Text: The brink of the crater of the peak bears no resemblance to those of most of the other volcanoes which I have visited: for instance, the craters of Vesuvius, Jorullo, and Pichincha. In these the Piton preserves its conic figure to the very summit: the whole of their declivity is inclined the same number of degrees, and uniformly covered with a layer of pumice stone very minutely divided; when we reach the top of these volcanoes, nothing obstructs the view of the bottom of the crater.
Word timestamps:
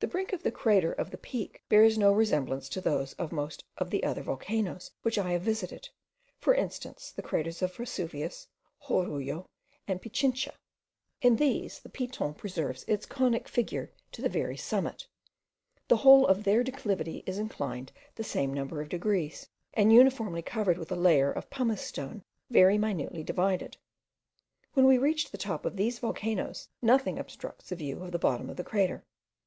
The 0.00 0.06
brink 0.06 0.34
of 0.34 0.42
the 0.42 0.50
crater 0.52 0.92
of 0.92 1.10
the 1.10 1.16
peak 1.16 1.62
bears 1.70 1.96
no 1.96 2.12
resemblance 2.12 2.68
to 2.68 2.82
those 2.82 3.14
of 3.14 3.32
most 3.32 3.64
of 3.78 3.88
the 3.88 4.04
other 4.04 4.22
volcanoes 4.22 4.90
which 5.00 5.16
I 5.16 5.32
have 5.32 5.40
visited: 5.40 5.88
for 6.38 6.54
instance, 6.54 7.10
the 7.12 7.22
craters 7.22 7.62
of 7.62 7.74
Vesuvius, 7.74 8.46
Jorullo, 8.88 9.46
and 9.88 10.02
Pichincha. 10.02 10.52
In 11.22 11.36
these 11.36 11.78
the 11.78 11.88
Piton 11.88 12.34
preserves 12.34 12.84
its 12.86 13.06
conic 13.06 13.48
figure 13.48 13.90
to 14.12 14.20
the 14.20 14.28
very 14.28 14.58
summit: 14.58 15.06
the 15.88 15.96
whole 15.96 16.26
of 16.26 16.44
their 16.44 16.62
declivity 16.62 17.22
is 17.24 17.38
inclined 17.38 17.90
the 18.16 18.22
same 18.22 18.52
number 18.52 18.82
of 18.82 18.90
degrees, 18.90 19.48
and 19.72 19.94
uniformly 19.94 20.42
covered 20.42 20.76
with 20.76 20.92
a 20.92 20.94
layer 20.94 21.32
of 21.32 21.48
pumice 21.48 21.80
stone 21.80 22.22
very 22.50 22.76
minutely 22.76 23.22
divided; 23.24 23.78
when 24.74 24.84
we 24.84 24.98
reach 24.98 25.30
the 25.30 25.38
top 25.38 25.64
of 25.64 25.76
these 25.76 26.00
volcanoes, 26.00 26.68
nothing 26.82 27.18
obstructs 27.18 27.70
the 27.70 27.76
view 27.76 28.02
of 28.02 28.12
the 28.12 28.18
bottom 28.18 28.50
of 28.50 28.58
the 28.58 28.62
crater. 28.64 29.02